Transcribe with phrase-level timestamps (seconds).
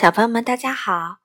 [0.00, 1.18] 小朋友们，大家好！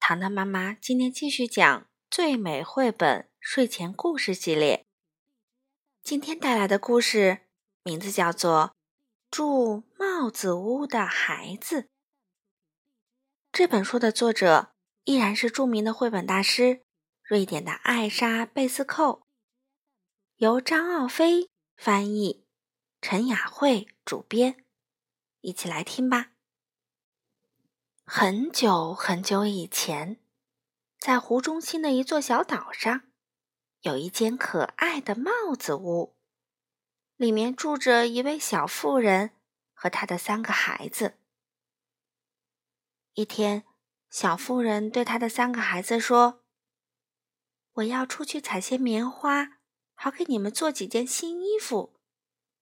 [0.00, 4.86] 糖糖妈妈今天继续讲最美绘本睡前故事系列。
[6.02, 7.40] 今天带来的故事
[7.82, 8.74] 名字叫做
[9.30, 11.82] 《住帽子屋的孩子》。
[13.52, 14.72] 这本书的作者
[15.04, 16.80] 依然是著名的绘本大师
[17.22, 19.26] 瑞典的艾莎贝斯寇，
[20.36, 22.46] 由张奥飞翻译，
[23.02, 24.64] 陈雅慧主编。
[25.42, 26.30] 一起来听吧。
[28.08, 30.20] 很久很久以前，
[31.00, 33.02] 在湖中心的一座小岛上，
[33.80, 36.14] 有一间可爱的帽子屋，
[37.16, 39.32] 里面住着一位小妇人
[39.74, 41.18] 和她的三个孩子。
[43.14, 43.64] 一天，
[44.08, 46.44] 小妇人对她的三个孩子说
[47.74, 49.58] ：“我要出去采些棉花，
[49.94, 51.98] 好给你们做几件新衣服。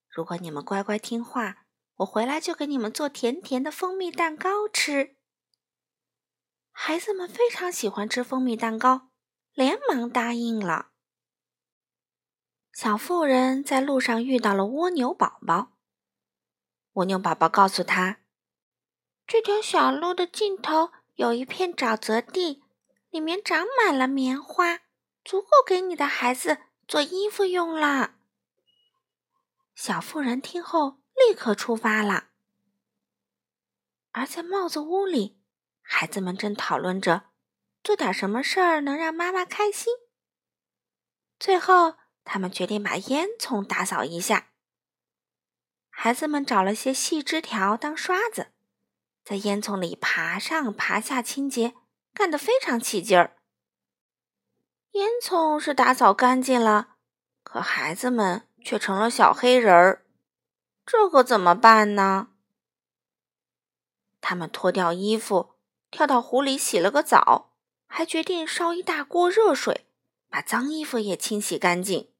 [0.09, 1.67] 如果你们乖乖听话，
[1.97, 5.17] 我回来就给你们做甜甜的蜂蜜蛋糕吃。”
[6.77, 9.09] 孩子们非常喜欢吃蜂蜜蛋糕，
[9.55, 10.91] 连忙答应了。
[12.73, 15.73] 小妇人在路上遇到了蜗牛宝宝。
[16.95, 18.19] 蜗牛宝宝告诉他
[19.25, 22.65] ：“这条小路的尽头有一片沼泽地，
[23.09, 24.81] 里面长满了棉花，
[25.25, 28.17] 足够给你的孩子做衣服用了。”
[29.77, 32.31] 小妇人听后立刻出发了。
[34.11, 35.41] 而在帽子屋里。
[35.87, 37.27] 孩子们正讨论着
[37.85, 39.95] 做点什么事儿能让妈妈开心。
[41.39, 44.49] 最后，他们决定把烟囱打扫一下。
[45.91, 48.49] 孩子们找了些细枝条当刷子，
[49.23, 51.75] 在烟囱里爬上爬下清洁，
[52.13, 53.37] 干得非常起劲儿。
[54.93, 56.97] 烟囱是打扫干净了，
[57.43, 60.07] 可孩子们却成了小黑人儿，
[60.87, 62.29] 这可怎么办呢？
[64.21, 65.54] 他们脱掉衣服。
[65.95, 67.53] 跳到湖里洗了个澡，
[67.87, 69.87] 还决定烧一大锅热水，
[70.29, 72.11] 把脏衣服也清洗干净。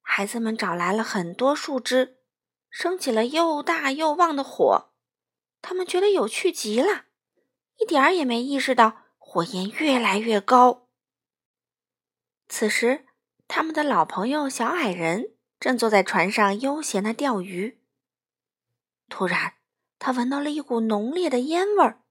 [0.00, 2.16] 孩子们找来了很多树枝，
[2.70, 4.94] 生起了又大又旺的火。
[5.60, 7.04] 他们觉得有趣极了，
[7.76, 10.88] 一点儿也没意识到火焰越来越高。
[12.48, 13.04] 此时，
[13.46, 17.78] 他们的老朋友小矮人正坐在船上悠闲的钓鱼。
[19.10, 19.56] 突然，
[19.98, 22.04] 他闻到了一股浓烈的烟味儿。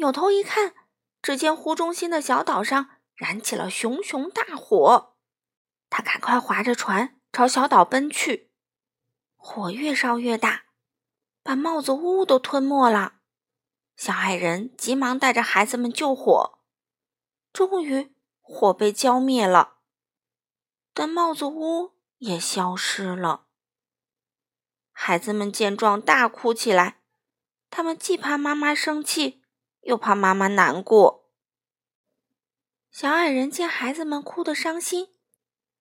[0.00, 0.74] 扭头一看，
[1.20, 5.14] 只见湖中心的小岛上燃起了熊熊大火。
[5.90, 8.50] 他赶快划着船朝小岛奔去，
[9.36, 10.64] 火越烧越大，
[11.42, 13.16] 把帽子屋都吞没了。
[13.94, 16.60] 小矮人急忙带着孩子们救火，
[17.52, 19.80] 终于火被浇灭了，
[20.94, 23.48] 但帽子屋也消失了。
[24.92, 27.02] 孩子们见状大哭起来，
[27.68, 29.39] 他们既怕妈妈生气。
[29.82, 31.30] 又怕妈妈难过，
[32.90, 35.08] 小矮人见孩子们哭得伤心，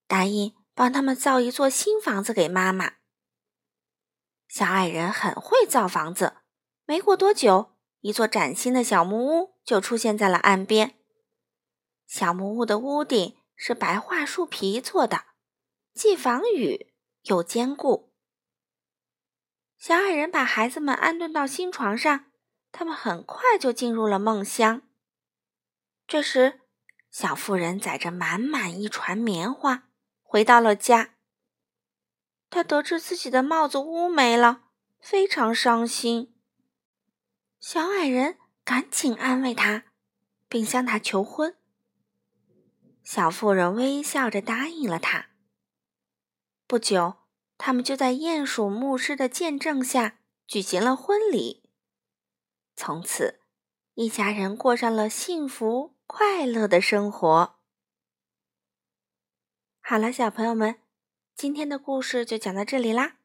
[0.08, 2.94] 答应帮他们造一座新房子给妈妈。
[4.48, 6.38] 小矮人很会造房子，
[6.86, 10.96] 没过多久，一座崭新的小木屋就出现在了岸边。
[12.08, 15.26] 小木屋的屋顶是白桦树皮做的，
[15.94, 16.94] 既防雨
[17.24, 18.14] 又坚固。
[19.78, 22.29] 小矮人把孩子们安顿到新床上。
[22.72, 24.82] 他们很快就进入了梦乡。
[26.08, 26.62] 这时，
[27.12, 29.90] 小妇人载着满满一船棉花
[30.22, 31.16] 回到了家。
[32.50, 34.64] 她得知自己的帽子屋没了，
[35.00, 36.36] 非常伤心。
[37.60, 39.86] 小矮人赶紧安慰她，
[40.48, 41.56] 并向她求婚。
[43.04, 45.30] 小妇人微笑着答应了他。
[46.68, 47.16] 不久，
[47.58, 51.69] 他们就在鼹鼠牧师的见证下举行了婚礼。
[52.82, 53.42] 从此，
[53.96, 57.60] 一家人过上了幸福快乐的生活。
[59.82, 60.80] 好了，小朋友们，
[61.36, 63.18] 今天的故事就讲到这里啦，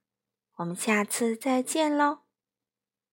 [0.56, 2.23] 我们下次再见喽。